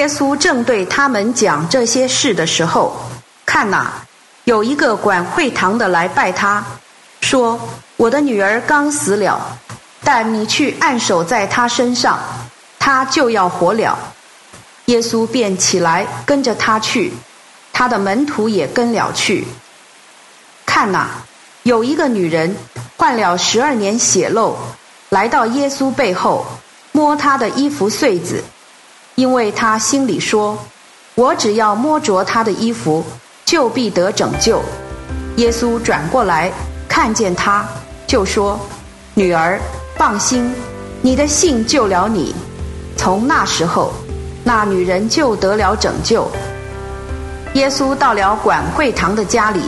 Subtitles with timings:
[0.00, 2.96] 耶稣正对他们讲这些事的时候，
[3.44, 3.92] 看哪，
[4.44, 6.64] 有一个管会堂的来拜他，
[7.20, 7.60] 说
[7.98, 9.58] ：“我的女儿刚死了，
[10.02, 12.18] 但你去按手在她身上，
[12.78, 13.98] 她就要活了。”
[14.86, 17.12] 耶稣便起来跟着他去，
[17.70, 19.46] 他的门徒也跟了去。
[20.64, 21.10] 看哪，
[21.64, 22.56] 有一个女人
[22.96, 24.56] 患了十二年血漏，
[25.10, 26.46] 来到耶稣背后，
[26.92, 28.42] 摸他的衣服穗子。
[29.20, 30.56] 因为他心里说
[31.14, 33.04] ：“我只要摸着他的衣服，
[33.44, 34.62] 就必得拯救。”
[35.36, 36.50] 耶稣转过来
[36.88, 37.62] 看见他，
[38.06, 38.58] 就说
[39.12, 39.60] ：“女儿，
[39.94, 40.50] 放心，
[41.02, 42.34] 你的信救了你。”
[42.96, 43.92] 从那时候，
[44.42, 46.26] 那女人就得了拯救。
[47.52, 49.60] 耶稣到了管会堂的家里，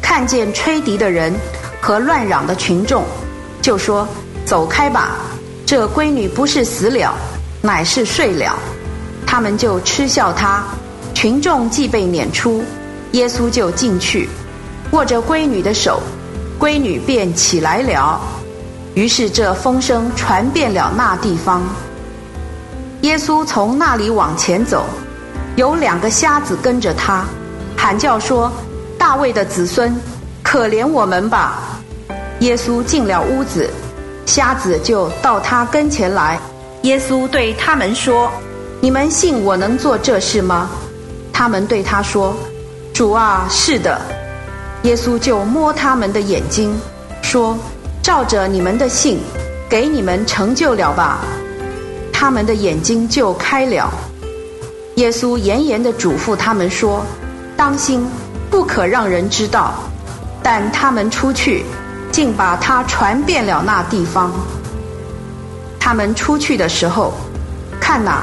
[0.00, 1.34] 看见吹笛的人
[1.82, 3.04] 和乱嚷的群众，
[3.60, 4.08] 就说
[4.46, 5.16] ：“走开吧，
[5.66, 7.14] 这闺女不是死了，
[7.60, 8.58] 乃是睡了。”
[9.36, 10.64] 他们就嗤笑他，
[11.12, 12.64] 群众既被撵出，
[13.12, 14.30] 耶稣就进去，
[14.92, 16.00] 握着闺女的手，
[16.58, 18.18] 闺女便起来了。
[18.94, 21.62] 于是这风声传遍了那地方。
[23.02, 24.86] 耶稣从那里往前走，
[25.56, 27.22] 有两个瞎子跟着他，
[27.76, 28.50] 喊叫说
[28.96, 29.94] ：“大卫的子孙，
[30.42, 31.58] 可怜我们吧！”
[32.40, 33.68] 耶稣进了屋子，
[34.24, 36.40] 瞎子就到他跟前来。
[36.84, 38.32] 耶稣对他们说。
[38.86, 40.70] 你们信我能做这事吗？
[41.32, 42.36] 他们对他说
[42.94, 44.00] ：“主啊，是的。”
[44.84, 46.72] 耶稣就摸他们的眼睛，
[47.20, 47.58] 说
[48.00, 49.18] ：“照着你们的信，
[49.68, 51.18] 给你们成就了吧。”
[52.14, 53.92] 他们的眼睛就开了。
[54.94, 57.04] 耶稣严严的嘱咐他们说
[57.58, 58.06] ：“当心，
[58.48, 59.74] 不可让人知道。”
[60.44, 61.64] 但他们出去，
[62.12, 64.32] 竟把他传遍了那地方。
[65.80, 67.12] 他们出去的时候，
[67.80, 68.22] 看哪。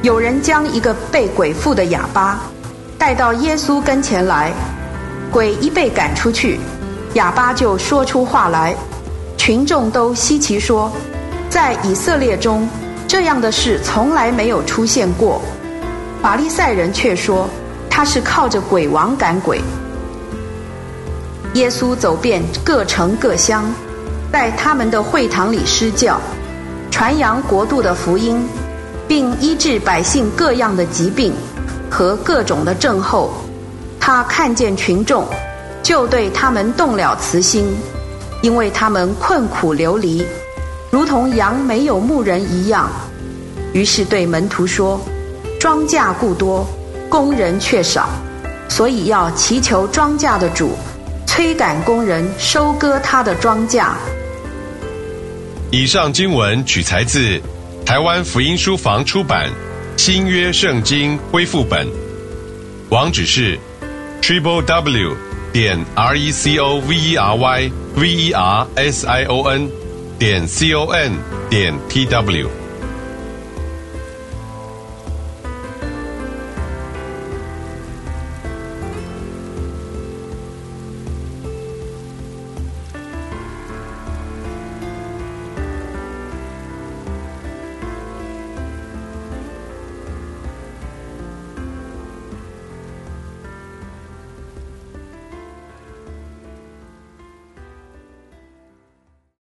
[0.00, 2.38] 有人将一个被鬼附的哑巴
[2.96, 4.52] 带到耶稣跟前来，
[5.30, 6.60] 鬼一被赶出去，
[7.14, 8.76] 哑巴就说出话来。
[9.36, 10.90] 群众都稀奇说，
[11.50, 12.68] 在以色列中
[13.08, 15.42] 这样的事从来没有出现过。
[16.22, 17.48] 法利赛人却说
[17.90, 19.60] 他是靠着鬼王赶鬼。
[21.54, 23.64] 耶稣走遍各城各乡，
[24.30, 26.20] 在他们的会堂里施教，
[26.88, 28.46] 传扬国度的福音。
[29.08, 31.32] 并医治百姓各样的疾病
[31.90, 33.32] 和各种的症候。
[33.98, 35.26] 他看见群众，
[35.82, 37.66] 就对他们动了慈心，
[38.42, 40.24] 因为他们困苦流离，
[40.90, 42.90] 如同羊没有牧人一样。
[43.72, 45.00] 于是对门徒说
[45.60, 46.66] ：“庄稼故多，
[47.08, 48.08] 工人却少，
[48.68, 50.70] 所以要祈求庄稼的主，
[51.26, 53.84] 催赶工人收割他的庄稼。”
[55.70, 57.38] 以上经文取材自。
[57.88, 59.48] 台湾福音书房出版
[59.96, 61.86] 《新约圣经恢复本》，
[62.90, 63.58] 网址是
[64.20, 65.16] triple w
[65.54, 69.42] 点 r e c o v e r y v e r s i o
[69.48, 69.70] n
[70.18, 71.12] 点 c o n
[71.48, 72.67] 点 t w。